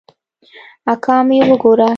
اکا 0.93 1.15
مې 1.27 1.37
وګوره. 1.47 1.87